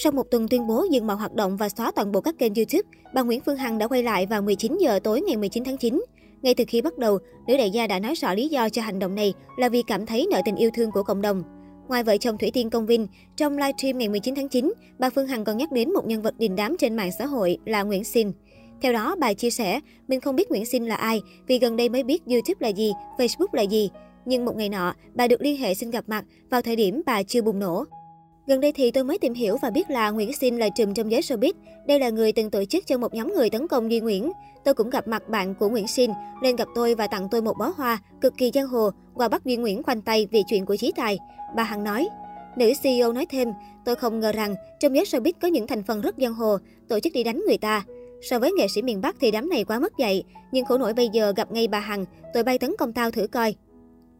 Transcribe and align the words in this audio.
Sau 0.00 0.12
một 0.12 0.30
tuần 0.30 0.48
tuyên 0.48 0.66
bố 0.66 0.86
dừng 0.90 1.06
mọi 1.06 1.16
hoạt 1.16 1.34
động 1.34 1.56
và 1.56 1.68
xóa 1.68 1.90
toàn 1.90 2.12
bộ 2.12 2.20
các 2.20 2.38
kênh 2.38 2.54
YouTube, 2.54 2.88
bà 3.14 3.22
Nguyễn 3.22 3.40
Phương 3.40 3.56
Hằng 3.56 3.78
đã 3.78 3.88
quay 3.88 4.02
lại 4.02 4.26
vào 4.26 4.42
19 4.42 4.78
giờ 4.80 4.98
tối 5.04 5.20
ngày 5.20 5.36
19 5.36 5.64
tháng 5.64 5.76
9. 5.76 6.02
Ngay 6.42 6.54
từ 6.54 6.64
khi 6.68 6.82
bắt 6.82 6.98
đầu, 6.98 7.18
nữ 7.46 7.56
đại 7.56 7.70
gia 7.70 7.86
đã 7.86 7.98
nói 7.98 8.14
rõ 8.14 8.34
lý 8.34 8.48
do 8.48 8.68
cho 8.68 8.82
hành 8.82 8.98
động 8.98 9.14
này 9.14 9.34
là 9.56 9.68
vì 9.68 9.82
cảm 9.82 10.06
thấy 10.06 10.26
nợ 10.30 10.42
tình 10.44 10.56
yêu 10.56 10.70
thương 10.74 10.90
của 10.90 11.02
cộng 11.02 11.22
đồng. 11.22 11.42
Ngoài 11.88 12.02
vợ 12.02 12.16
chồng 12.16 12.38
Thủy 12.38 12.50
Tiên 12.54 12.70
Công 12.70 12.86
Vinh, 12.86 13.06
trong 13.36 13.56
livestream 13.58 13.98
ngày 13.98 14.08
19 14.08 14.34
tháng 14.34 14.48
9, 14.48 14.72
bà 14.98 15.10
Phương 15.10 15.26
Hằng 15.26 15.44
còn 15.44 15.56
nhắc 15.56 15.72
đến 15.72 15.92
một 15.92 16.06
nhân 16.06 16.22
vật 16.22 16.34
đình 16.38 16.56
đám 16.56 16.76
trên 16.78 16.96
mạng 16.96 17.10
xã 17.18 17.26
hội 17.26 17.58
là 17.64 17.82
Nguyễn 17.82 18.04
Sinh. 18.04 18.32
Theo 18.82 18.92
đó, 18.92 19.16
bà 19.20 19.32
chia 19.32 19.50
sẻ, 19.50 19.80
mình 20.08 20.20
không 20.20 20.36
biết 20.36 20.50
Nguyễn 20.50 20.66
Sinh 20.66 20.88
là 20.88 20.94
ai 20.94 21.22
vì 21.46 21.58
gần 21.58 21.76
đây 21.76 21.88
mới 21.88 22.02
biết 22.02 22.26
YouTube 22.26 22.58
là 22.60 22.68
gì, 22.68 22.92
Facebook 23.18 23.48
là 23.52 23.62
gì. 23.62 23.90
Nhưng 24.24 24.44
một 24.44 24.56
ngày 24.56 24.68
nọ, 24.68 24.94
bà 25.14 25.28
được 25.28 25.40
liên 25.40 25.56
hệ 25.56 25.74
xin 25.74 25.90
gặp 25.90 26.04
mặt 26.08 26.24
vào 26.50 26.62
thời 26.62 26.76
điểm 26.76 27.02
bà 27.06 27.22
chưa 27.22 27.42
bùng 27.42 27.58
nổ. 27.58 27.84
Gần 28.48 28.60
đây 28.60 28.72
thì 28.72 28.90
tôi 28.90 29.04
mới 29.04 29.18
tìm 29.18 29.34
hiểu 29.34 29.56
và 29.62 29.70
biết 29.70 29.90
là 29.90 30.10
Nguyễn 30.10 30.32
Sinh 30.32 30.58
là 30.58 30.68
trùm 30.68 30.94
trong 30.94 31.10
giới 31.10 31.20
showbiz. 31.20 31.52
Đây 31.86 31.98
là 31.98 32.10
người 32.10 32.32
từng 32.32 32.50
tổ 32.50 32.64
chức 32.64 32.86
cho 32.86 32.98
một 32.98 33.14
nhóm 33.14 33.32
người 33.34 33.50
tấn 33.50 33.68
công 33.68 33.90
Duy 33.90 34.00
Nguyễn. 34.00 34.32
Tôi 34.64 34.74
cũng 34.74 34.90
gặp 34.90 35.08
mặt 35.08 35.28
bạn 35.28 35.54
của 35.54 35.68
Nguyễn 35.68 35.88
Sinh, 35.88 36.10
lên 36.42 36.56
gặp 36.56 36.68
tôi 36.74 36.94
và 36.94 37.06
tặng 37.06 37.28
tôi 37.30 37.42
một 37.42 37.54
bó 37.58 37.72
hoa, 37.76 37.98
cực 38.20 38.34
kỳ 38.38 38.50
giang 38.54 38.66
hồ, 38.66 38.90
và 39.14 39.28
bắt 39.28 39.44
Duy 39.44 39.56
Nguyễn 39.56 39.82
khoanh 39.82 40.02
tay 40.02 40.28
vì 40.30 40.42
chuyện 40.48 40.66
của 40.66 40.76
Chí 40.76 40.92
Tài. 40.96 41.18
Bà 41.56 41.62
Hằng 41.62 41.84
nói, 41.84 42.08
Nữ 42.56 42.72
CEO 42.82 43.12
nói 43.12 43.26
thêm, 43.30 43.48
tôi 43.84 43.96
không 43.96 44.20
ngờ 44.20 44.32
rằng 44.32 44.54
trong 44.80 44.94
giới 44.94 45.04
showbiz 45.04 45.32
có 45.42 45.48
những 45.48 45.66
thành 45.66 45.82
phần 45.82 46.00
rất 46.00 46.14
giang 46.18 46.34
hồ, 46.34 46.58
tổ 46.88 47.00
chức 47.00 47.12
đi 47.12 47.24
đánh 47.24 47.42
người 47.46 47.58
ta. 47.58 47.84
So 48.30 48.38
với 48.38 48.52
nghệ 48.52 48.66
sĩ 48.68 48.82
miền 48.82 49.00
Bắc 49.00 49.16
thì 49.20 49.30
đám 49.30 49.48
này 49.48 49.64
quá 49.64 49.78
mất 49.78 49.92
dạy, 49.98 50.22
nhưng 50.52 50.64
khổ 50.64 50.78
nổi 50.78 50.94
bây 50.94 51.08
giờ 51.12 51.32
gặp 51.36 51.52
ngay 51.52 51.68
bà 51.68 51.80
Hằng, 51.80 52.04
tôi 52.34 52.42
bay 52.42 52.58
tấn 52.58 52.76
công 52.78 52.92
tao 52.92 53.10
thử 53.10 53.26
coi. 53.26 53.54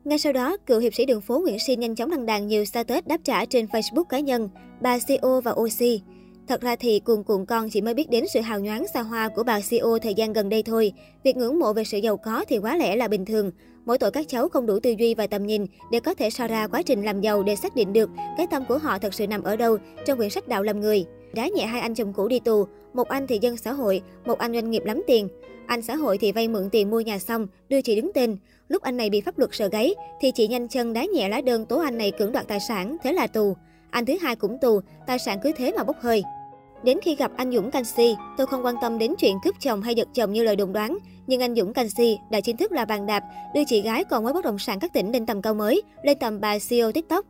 Ngay 0.08 0.18
sau 0.18 0.32
đó, 0.32 0.56
cựu 0.66 0.80
hiệp 0.80 0.94
sĩ 0.94 1.06
đường 1.06 1.20
phố 1.20 1.38
Nguyễn 1.38 1.58
Sinh 1.58 1.80
nhanh 1.80 1.94
chóng 1.94 2.10
đăng 2.10 2.26
đàn 2.26 2.46
nhiều 2.46 2.64
status 2.64 3.06
đáp 3.06 3.20
trả 3.24 3.44
trên 3.44 3.66
Facebook 3.66 4.04
cá 4.04 4.20
nhân, 4.20 4.48
bà 4.80 4.98
CEO 4.98 5.40
và 5.40 5.50
OC. 5.50 6.02
Thật 6.46 6.60
ra 6.60 6.76
thì 6.76 7.00
cuồng 7.00 7.24
cuộn 7.24 7.46
con 7.46 7.70
chỉ 7.70 7.80
mới 7.80 7.94
biết 7.94 8.10
đến 8.10 8.24
sự 8.32 8.40
hào 8.40 8.60
nhoáng 8.60 8.86
xa 8.94 9.00
hoa 9.00 9.28
của 9.28 9.42
bà 9.42 9.60
CEO 9.70 9.98
thời 10.02 10.14
gian 10.14 10.32
gần 10.32 10.48
đây 10.48 10.62
thôi. 10.62 10.92
Việc 11.24 11.36
ngưỡng 11.36 11.58
mộ 11.58 11.72
về 11.72 11.84
sự 11.84 11.98
giàu 11.98 12.16
có 12.16 12.44
thì 12.48 12.58
quá 12.58 12.76
lẽ 12.76 12.96
là 12.96 13.08
bình 13.08 13.24
thường. 13.24 13.50
Mỗi 13.84 13.98
tội 13.98 14.10
các 14.10 14.28
cháu 14.28 14.48
không 14.48 14.66
đủ 14.66 14.78
tư 14.82 14.94
duy 14.98 15.14
và 15.14 15.26
tầm 15.26 15.46
nhìn 15.46 15.66
để 15.92 16.00
có 16.00 16.14
thể 16.14 16.30
so 16.30 16.46
ra 16.46 16.66
quá 16.66 16.82
trình 16.82 17.04
làm 17.04 17.20
giàu 17.20 17.42
để 17.42 17.56
xác 17.56 17.76
định 17.76 17.92
được 17.92 18.10
cái 18.36 18.46
tâm 18.50 18.64
của 18.68 18.78
họ 18.78 18.98
thật 18.98 19.14
sự 19.14 19.26
nằm 19.26 19.42
ở 19.42 19.56
đâu 19.56 19.76
trong 20.06 20.18
quyển 20.18 20.30
sách 20.30 20.48
đạo 20.48 20.62
làm 20.62 20.80
người. 20.80 21.04
Đá 21.32 21.48
nhẹ 21.48 21.66
hai 21.66 21.80
anh 21.80 21.94
chồng 21.94 22.12
cũ 22.12 22.28
đi 22.28 22.40
tù, 22.40 22.66
một 22.94 23.08
anh 23.08 23.26
thì 23.26 23.38
dân 23.40 23.56
xã 23.56 23.72
hội, 23.72 24.02
một 24.26 24.38
anh 24.38 24.52
doanh 24.52 24.70
nghiệp 24.70 24.82
lắm 24.84 25.02
tiền. 25.06 25.28
Anh 25.66 25.82
xã 25.82 25.96
hội 25.96 26.18
thì 26.18 26.32
vay 26.32 26.48
mượn 26.48 26.70
tiền 26.70 26.90
mua 26.90 27.00
nhà 27.00 27.18
xong, 27.18 27.46
đưa 27.68 27.80
chị 27.80 27.96
đứng 27.96 28.10
tên. 28.14 28.36
Lúc 28.68 28.82
anh 28.82 28.96
này 28.96 29.10
bị 29.10 29.20
pháp 29.20 29.38
luật 29.38 29.50
sờ 29.52 29.68
gáy, 29.68 29.94
thì 30.20 30.30
chị 30.30 30.48
nhanh 30.48 30.68
chân 30.68 30.92
đá 30.92 31.04
nhẹ 31.14 31.28
lá 31.28 31.40
đơn 31.40 31.66
tố 31.66 31.80
anh 31.80 31.98
này 31.98 32.10
cưỡng 32.10 32.32
đoạt 32.32 32.48
tài 32.48 32.60
sản, 32.68 32.96
thế 33.02 33.12
là 33.12 33.26
tù. 33.26 33.56
Anh 33.90 34.06
thứ 34.06 34.14
hai 34.20 34.36
cũng 34.36 34.58
tù, 34.58 34.80
tài 35.06 35.18
sản 35.18 35.38
cứ 35.42 35.52
thế 35.56 35.72
mà 35.76 35.84
bốc 35.84 35.96
hơi. 36.00 36.22
Đến 36.82 36.98
khi 37.02 37.16
gặp 37.16 37.30
anh 37.36 37.52
Dũng 37.52 37.70
Canxi, 37.70 38.14
tôi 38.36 38.46
không 38.46 38.64
quan 38.64 38.74
tâm 38.80 38.98
đến 38.98 39.14
chuyện 39.18 39.36
cướp 39.44 39.54
chồng 39.60 39.82
hay 39.82 39.94
giật 39.94 40.08
chồng 40.14 40.32
như 40.32 40.42
lời 40.42 40.56
đồn 40.56 40.72
đoán. 40.72 40.98
Nhưng 41.26 41.42
anh 41.42 41.54
Dũng 41.54 41.72
Canxi 41.72 42.18
đã 42.30 42.40
chính 42.40 42.56
thức 42.56 42.72
là 42.72 42.84
bàn 42.84 43.06
đạp, 43.06 43.22
đưa 43.54 43.62
chị 43.66 43.82
gái 43.82 44.04
còn 44.04 44.24
mới 44.24 44.32
bất 44.32 44.44
động 44.44 44.58
sản 44.58 44.78
các 44.80 44.92
tỉnh 44.92 45.12
lên 45.12 45.26
tầm 45.26 45.42
cao 45.42 45.54
mới, 45.54 45.82
lên 46.02 46.18
tầm 46.18 46.40
bà 46.40 46.58
CEO 46.68 46.92
TikTok. 46.92 47.24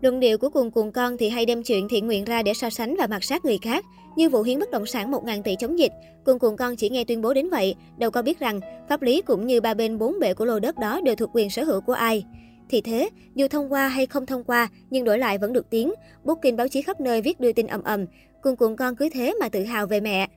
Luận 0.00 0.20
điệu 0.20 0.38
của 0.38 0.48
cuồng 0.48 0.70
cuồng 0.70 0.92
con 0.92 1.16
thì 1.16 1.28
hay 1.28 1.46
đem 1.46 1.62
chuyện 1.62 1.88
thiện 1.88 2.06
nguyện 2.06 2.24
ra 2.24 2.42
để 2.42 2.54
so 2.54 2.70
sánh 2.70 2.96
và 2.98 3.06
mặt 3.06 3.24
sát 3.24 3.44
người 3.44 3.58
khác. 3.58 3.84
Như 4.16 4.28
vụ 4.28 4.42
hiến 4.42 4.58
bất 4.58 4.70
động 4.70 4.86
sản 4.86 5.10
1.000 5.10 5.42
tỷ 5.42 5.56
chống 5.58 5.78
dịch, 5.78 5.92
cuồng 6.24 6.38
cuồng 6.38 6.56
con 6.56 6.76
chỉ 6.76 6.90
nghe 6.90 7.04
tuyên 7.04 7.22
bố 7.22 7.34
đến 7.34 7.50
vậy, 7.50 7.74
đâu 7.98 8.10
có 8.10 8.22
biết 8.22 8.38
rằng 8.38 8.60
pháp 8.88 9.02
lý 9.02 9.22
cũng 9.22 9.46
như 9.46 9.60
ba 9.60 9.74
bên 9.74 9.98
bốn 9.98 10.20
bể 10.20 10.34
của 10.34 10.44
lô 10.44 10.58
đất 10.58 10.78
đó 10.78 11.00
đều 11.04 11.16
thuộc 11.16 11.30
quyền 11.32 11.50
sở 11.50 11.64
hữu 11.64 11.80
của 11.80 11.92
ai. 11.92 12.24
Thì 12.68 12.80
thế, 12.80 13.08
dù 13.34 13.48
thông 13.48 13.72
qua 13.72 13.88
hay 13.88 14.06
không 14.06 14.26
thông 14.26 14.44
qua, 14.44 14.68
nhưng 14.90 15.04
đổi 15.04 15.18
lại 15.18 15.38
vẫn 15.38 15.52
được 15.52 15.70
tiếng. 15.70 15.92
Booking 16.24 16.56
báo 16.56 16.68
chí 16.68 16.82
khắp 16.82 17.00
nơi 17.00 17.22
viết 17.22 17.40
đưa 17.40 17.52
tin 17.52 17.66
ầm 17.66 17.82
ầm, 17.82 18.04
cuồng 18.42 18.56
cuồng 18.56 18.76
con 18.76 18.96
cứ 18.96 19.08
thế 19.12 19.34
mà 19.40 19.48
tự 19.48 19.62
hào 19.62 19.86
về 19.86 20.00
mẹ. 20.00 20.28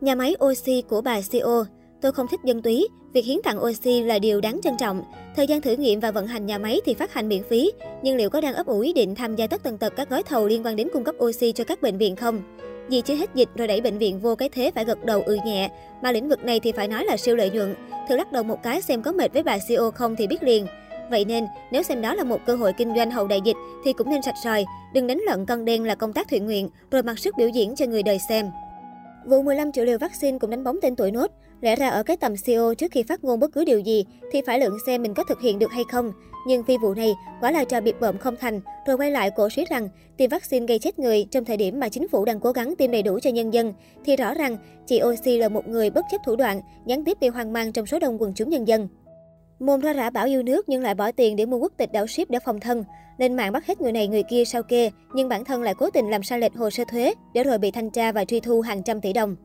Nhà 0.00 0.14
máy 0.14 0.36
oxy 0.44 0.82
của 0.88 1.00
bà 1.00 1.20
CEO 1.30 1.64
Tôi 2.02 2.12
không 2.12 2.28
thích 2.28 2.40
dân 2.44 2.62
túy, 2.62 2.88
việc 3.12 3.24
hiến 3.24 3.42
tặng 3.44 3.64
oxy 3.64 4.02
là 4.02 4.18
điều 4.18 4.40
đáng 4.40 4.60
trân 4.62 4.76
trọng. 4.76 5.04
Thời 5.36 5.46
gian 5.46 5.60
thử 5.60 5.76
nghiệm 5.76 6.00
và 6.00 6.10
vận 6.10 6.26
hành 6.26 6.46
nhà 6.46 6.58
máy 6.58 6.80
thì 6.84 6.94
phát 6.94 7.12
hành 7.12 7.28
miễn 7.28 7.42
phí, 7.42 7.72
nhưng 8.02 8.16
liệu 8.16 8.30
có 8.30 8.40
đang 8.40 8.54
ấp 8.54 8.66
ủ 8.66 8.80
ý 8.80 8.92
định 8.92 9.14
tham 9.14 9.36
gia 9.36 9.46
tất 9.46 9.62
tần 9.62 9.78
tật 9.78 9.92
các 9.96 10.10
gói 10.10 10.22
thầu 10.22 10.46
liên 10.46 10.66
quan 10.66 10.76
đến 10.76 10.88
cung 10.92 11.04
cấp 11.04 11.14
oxy 11.24 11.52
cho 11.52 11.64
các 11.64 11.82
bệnh 11.82 11.98
viện 11.98 12.16
không? 12.16 12.42
Vì 12.88 13.00
chưa 13.00 13.14
hết 13.14 13.30
dịch 13.34 13.48
rồi 13.54 13.68
đẩy 13.68 13.80
bệnh 13.80 13.98
viện 13.98 14.20
vô 14.20 14.34
cái 14.34 14.48
thế 14.48 14.70
phải 14.74 14.84
gật 14.84 15.04
đầu 15.04 15.22
ừ 15.26 15.36
nhẹ, 15.46 15.70
mà 16.02 16.12
lĩnh 16.12 16.28
vực 16.28 16.44
này 16.44 16.60
thì 16.60 16.72
phải 16.72 16.88
nói 16.88 17.04
là 17.04 17.16
siêu 17.16 17.36
lợi 17.36 17.50
nhuận. 17.50 17.74
Thử 18.08 18.16
lắc 18.16 18.32
đầu 18.32 18.42
một 18.42 18.62
cái 18.62 18.82
xem 18.82 19.02
có 19.02 19.12
mệt 19.12 19.32
với 19.32 19.42
bà 19.42 19.58
CEO 19.68 19.90
không 19.90 20.16
thì 20.16 20.26
biết 20.26 20.42
liền. 20.42 20.66
Vậy 21.10 21.24
nên, 21.24 21.46
nếu 21.72 21.82
xem 21.82 22.02
đó 22.02 22.14
là 22.14 22.24
một 22.24 22.40
cơ 22.46 22.54
hội 22.54 22.72
kinh 22.72 22.94
doanh 22.96 23.10
hậu 23.10 23.26
đại 23.26 23.40
dịch 23.44 23.56
thì 23.84 23.92
cũng 23.92 24.10
nên 24.10 24.22
sạch 24.22 24.36
sòi, 24.44 24.64
đừng 24.94 25.06
đánh 25.06 25.20
lận 25.26 25.46
cân 25.46 25.64
đen 25.64 25.84
là 25.84 25.94
công 25.94 26.12
tác 26.12 26.28
thiện 26.28 26.44
nguyện, 26.44 26.68
rồi 26.90 27.02
mặc 27.02 27.18
sức 27.18 27.34
biểu 27.38 27.48
diễn 27.48 27.76
cho 27.76 27.86
người 27.86 28.02
đời 28.02 28.18
xem. 28.28 28.50
Vụ 29.26 29.42
15 29.42 29.72
triệu 29.72 29.84
liều 29.84 29.98
vaccine 29.98 30.38
cũng 30.38 30.50
đánh 30.50 30.64
bóng 30.64 30.78
tên 30.82 30.96
tuổi 30.96 31.10
nốt. 31.10 31.30
Lẽ 31.62 31.76
ra 31.76 31.88
ở 31.88 32.02
cái 32.02 32.16
tầm 32.16 32.34
CEO 32.44 32.74
trước 32.74 32.92
khi 32.92 33.02
phát 33.02 33.24
ngôn 33.24 33.40
bất 33.40 33.52
cứ 33.52 33.64
điều 33.64 33.80
gì 33.80 34.04
thì 34.32 34.42
phải 34.46 34.60
lượng 34.60 34.78
xem 34.86 35.02
mình 35.02 35.14
có 35.14 35.24
thực 35.28 35.40
hiện 35.40 35.58
được 35.58 35.70
hay 35.72 35.84
không. 35.92 36.12
Nhưng 36.46 36.64
phi 36.64 36.76
vụ 36.78 36.94
này 36.94 37.14
quả 37.40 37.50
là 37.50 37.64
trò 37.64 37.80
bịp 37.80 37.96
bợm 38.00 38.18
không 38.18 38.36
thành, 38.40 38.60
rồi 38.86 38.96
quay 38.96 39.10
lại 39.10 39.30
cổ 39.36 39.48
suý 39.48 39.64
rằng 39.70 39.88
tiêm 40.16 40.30
vaccine 40.30 40.66
gây 40.66 40.78
chết 40.78 40.98
người 40.98 41.26
trong 41.30 41.44
thời 41.44 41.56
điểm 41.56 41.80
mà 41.80 41.88
chính 41.88 42.08
phủ 42.08 42.24
đang 42.24 42.40
cố 42.40 42.52
gắng 42.52 42.74
tiêm 42.76 42.90
đầy 42.90 43.02
đủ 43.02 43.18
cho 43.22 43.30
nhân 43.30 43.52
dân. 43.52 43.72
Thì 44.04 44.16
rõ 44.16 44.34
ràng 44.34 44.56
chị 44.86 45.00
Oxy 45.04 45.38
là 45.38 45.48
một 45.48 45.68
người 45.68 45.90
bất 45.90 46.04
chấp 46.10 46.20
thủ 46.24 46.36
đoạn, 46.36 46.60
gián 46.86 47.04
tiếp 47.04 47.18
gây 47.20 47.30
hoang 47.30 47.52
mang 47.52 47.72
trong 47.72 47.86
số 47.86 47.98
đông 47.98 48.22
quần 48.22 48.32
chúng 48.34 48.50
nhân 48.50 48.68
dân. 48.68 48.88
Mồm 49.58 49.80
ra 49.80 49.92
rã 49.92 50.10
bảo 50.10 50.26
yêu 50.26 50.42
nước 50.42 50.68
nhưng 50.68 50.82
lại 50.82 50.94
bỏ 50.94 51.12
tiền 51.12 51.36
để 51.36 51.46
mua 51.46 51.58
quốc 51.58 51.72
tịch 51.76 51.92
đảo 51.92 52.06
ship 52.06 52.30
để 52.30 52.38
phòng 52.44 52.60
thân. 52.60 52.84
Lên 53.18 53.34
mạng 53.34 53.52
bắt 53.52 53.66
hết 53.66 53.80
người 53.80 53.92
này 53.92 54.08
người 54.08 54.22
kia 54.22 54.44
sao 54.44 54.62
kê, 54.62 54.90
nhưng 55.14 55.28
bản 55.28 55.44
thân 55.44 55.62
lại 55.62 55.74
cố 55.78 55.90
tình 55.90 56.10
làm 56.10 56.22
sai 56.22 56.38
lệch 56.38 56.54
hồ 56.54 56.70
sơ 56.70 56.84
thuế 56.84 57.14
để 57.34 57.44
rồi 57.44 57.58
bị 57.58 57.70
thanh 57.70 57.90
tra 57.90 58.12
và 58.12 58.24
truy 58.24 58.40
thu 58.40 58.60
hàng 58.60 58.82
trăm 58.82 59.00
tỷ 59.00 59.12
đồng. 59.12 59.36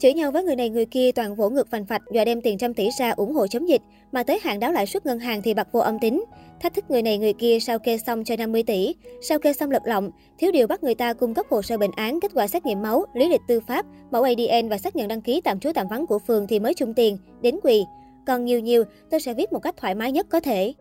Chửi 0.00 0.14
nhau 0.14 0.30
với 0.30 0.44
người 0.44 0.56
này 0.56 0.70
người 0.70 0.86
kia 0.86 1.12
toàn 1.12 1.34
vỗ 1.34 1.50
ngực 1.50 1.70
vành 1.70 1.86
phạch 1.86 2.02
và 2.06 2.24
đem 2.24 2.40
tiền 2.40 2.58
trăm 2.58 2.74
tỷ 2.74 2.88
ra 2.98 3.10
ủng 3.10 3.32
hộ 3.32 3.46
chống 3.46 3.68
dịch, 3.68 3.82
mà 4.12 4.22
tới 4.22 4.38
hạn 4.42 4.60
đáo 4.60 4.72
lãi 4.72 4.86
suất 4.86 5.06
ngân 5.06 5.18
hàng 5.18 5.42
thì 5.42 5.54
bật 5.54 5.72
vô 5.72 5.80
âm 5.80 5.98
tính. 5.98 6.24
Thách 6.60 6.74
thức 6.74 6.84
người 6.88 7.02
này 7.02 7.18
người 7.18 7.32
kia 7.32 7.58
sao 7.60 7.78
kê 7.78 7.98
xong 7.98 8.24
cho 8.24 8.36
50 8.36 8.62
tỷ, 8.62 8.94
sao 9.22 9.38
kê 9.38 9.52
xong 9.52 9.70
lật 9.70 9.82
lọng, 9.84 10.10
thiếu 10.38 10.52
điều 10.52 10.66
bắt 10.66 10.82
người 10.82 10.94
ta 10.94 11.12
cung 11.12 11.34
cấp 11.34 11.46
hồ 11.50 11.62
sơ 11.62 11.78
bệnh 11.78 11.90
án, 11.96 12.20
kết 12.20 12.30
quả 12.34 12.46
xét 12.46 12.66
nghiệm 12.66 12.82
máu, 12.82 13.04
lý 13.14 13.28
lịch 13.28 13.40
tư 13.48 13.60
pháp, 13.60 13.86
mẫu 14.10 14.22
ADN 14.22 14.68
và 14.68 14.78
xác 14.78 14.96
nhận 14.96 15.08
đăng 15.08 15.20
ký 15.20 15.40
tạm 15.40 15.60
trú 15.60 15.72
tạm 15.74 15.88
vắng 15.88 16.06
của 16.06 16.18
phường 16.18 16.46
thì 16.46 16.58
mới 16.58 16.74
trung 16.74 16.94
tiền, 16.94 17.18
đến 17.42 17.58
quỳ. 17.62 17.84
Còn 18.26 18.44
nhiều 18.44 18.60
nhiều, 18.60 18.84
tôi 19.10 19.20
sẽ 19.20 19.34
viết 19.34 19.52
một 19.52 19.60
cách 19.62 19.74
thoải 19.76 19.94
mái 19.94 20.12
nhất 20.12 20.26
có 20.28 20.40
thể. 20.40 20.74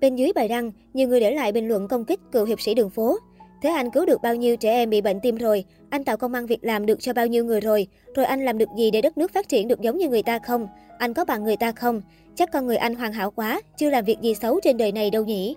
Bên 0.00 0.16
dưới 0.16 0.32
bài 0.34 0.48
đăng, 0.48 0.72
nhiều 0.94 1.08
người 1.08 1.20
để 1.20 1.30
lại 1.30 1.52
bình 1.52 1.68
luận 1.68 1.88
công 1.88 2.04
kích 2.04 2.20
cựu 2.32 2.44
hiệp 2.44 2.60
sĩ 2.60 2.74
đường 2.74 2.90
phố. 2.90 3.16
Thế 3.62 3.70
anh 3.70 3.90
cứu 3.90 4.06
được 4.06 4.22
bao 4.22 4.34
nhiêu 4.34 4.56
trẻ 4.56 4.72
em 4.72 4.90
bị 4.90 5.00
bệnh 5.00 5.20
tim 5.20 5.36
rồi? 5.36 5.64
Anh 5.90 6.04
tạo 6.04 6.16
công 6.16 6.34
ăn 6.34 6.46
việc 6.46 6.64
làm 6.64 6.86
được 6.86 7.00
cho 7.00 7.12
bao 7.12 7.26
nhiêu 7.26 7.44
người 7.44 7.60
rồi? 7.60 7.86
Rồi 8.14 8.26
anh 8.26 8.44
làm 8.44 8.58
được 8.58 8.68
gì 8.76 8.90
để 8.90 9.02
đất 9.02 9.18
nước 9.18 9.32
phát 9.32 9.48
triển 9.48 9.68
được 9.68 9.80
giống 9.80 9.98
như 9.98 10.08
người 10.08 10.22
ta 10.22 10.38
không? 10.38 10.68
Anh 10.98 11.14
có 11.14 11.24
bằng 11.24 11.44
người 11.44 11.56
ta 11.56 11.72
không? 11.72 12.02
Chắc 12.34 12.52
con 12.52 12.66
người 12.66 12.76
anh 12.76 12.94
hoàn 12.94 13.12
hảo 13.12 13.30
quá, 13.30 13.60
chưa 13.76 13.90
làm 13.90 14.04
việc 14.04 14.20
gì 14.22 14.34
xấu 14.34 14.60
trên 14.60 14.76
đời 14.76 14.92
này 14.92 15.10
đâu 15.10 15.24
nhỉ? 15.24 15.56